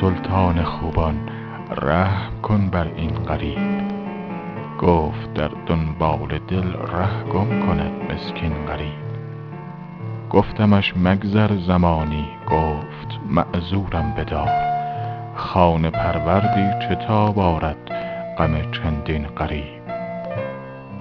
سلطان 0.00 0.62
خوبان 0.62 1.28
رحم 1.82 2.40
کن 2.42 2.68
بر 2.68 2.90
این 2.96 3.10
غریب. 3.10 3.82
گفت 4.80 5.34
در 5.34 5.50
دنبال 5.66 6.38
دل 6.48 6.72
ره 6.72 7.22
گم 7.32 7.66
کند 7.66 7.92
مسکین 8.12 8.52
غریب. 8.68 9.04
گفتمش 10.30 10.96
مگذر 10.96 11.56
زمانی 11.56 12.26
گفت 12.50 13.20
معذورم 13.30 14.14
بدار. 14.18 14.50
خانه 15.34 15.90
پروردی 15.90 16.88
چه 16.88 16.94
تاب 16.94 17.38
آرد 17.38 17.90
غم 18.38 18.70
چندین 18.70 19.26
غریب. 19.26 19.82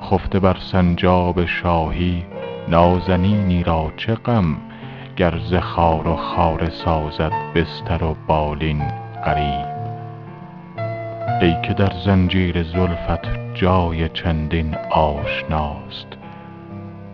خفته 0.01 0.39
بر 0.39 0.57
سنجاب 0.71 1.45
شاهی 1.45 2.25
نازنینی 2.67 3.63
را 3.63 3.91
چه 3.97 4.15
غم 4.15 4.57
گر 5.17 5.39
ز 5.39 5.53
خار 5.53 6.07
و 6.07 6.15
خاره 6.15 6.69
سازد 6.69 7.31
بستر 7.55 8.03
و 8.03 8.15
بالین 8.27 8.81
غریب. 9.25 9.73
ای 11.41 11.55
که 11.61 11.73
در 11.73 11.91
زنجیر 12.05 12.63
زلفت 12.63 13.53
جای 13.53 14.09
چندین 14.09 14.75
آشناست 14.89 16.07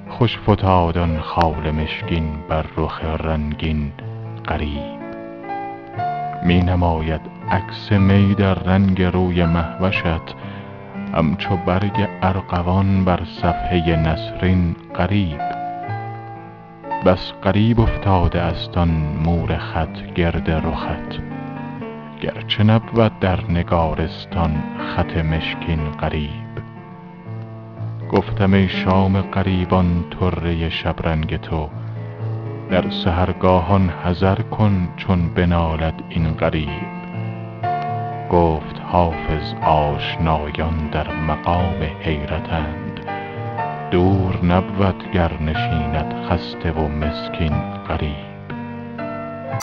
خوش 0.09 0.38
فتاد 0.38 0.98
آن 0.98 1.20
خال 1.20 1.71
مشکین 1.71 2.26
بر 2.49 2.66
رخ 2.77 3.02
رنگین 3.04 3.91
غریب. 4.48 4.99
می 6.43 6.62
نماید 6.62 7.21
عکس 7.52 7.91
می 7.91 8.35
در 8.35 8.54
رنگ 8.54 9.02
روی 9.02 9.45
مهوشت 9.45 10.35
همچو 11.13 11.57
برگ 11.57 12.07
ارغوان 12.21 13.05
بر 13.05 13.20
صفحه 13.41 13.95
نسرین 13.95 14.76
غریب. 14.95 15.59
بس 17.05 17.31
غریب 17.44 17.80
افتاده 17.80 18.41
است 18.41 18.77
آن 18.77 18.90
مور 19.26 19.57
خط 19.57 20.13
گرد 20.15 20.51
رخت. 20.51 21.20
گرچه 22.21 22.63
نبود 22.63 23.20
در 23.20 23.40
نگارستان 23.49 24.63
خط 24.96 25.18
مشکین 25.18 25.90
غریب 25.90 26.49
گفتم 28.12 28.54
ای 28.54 28.70
شام 28.70 29.21
غریبان 29.21 30.05
طره 30.20 30.70
شبرنگ 30.70 31.37
تو. 31.37 31.70
در 32.70 32.90
سحرگاهان 32.90 33.90
حذر 33.90 34.41
کن 34.41 34.90
چون 34.98 35.29
بنالد 35.29 36.04
این 36.09 36.31
غریب 36.31 36.99
گفت 38.31 38.81
حافظ 38.91 39.54
آشنایان 39.62 40.90
در 40.91 41.15
مقام 41.15 41.84
حیرتند 41.99 42.88
دور 43.91 44.45
نبود 44.45 45.12
گر 45.13 45.34
نشیند 45.41 46.13
خسته 46.29 46.71
و 46.71 46.87
مسکین 46.87 47.54
غریب 47.87 48.29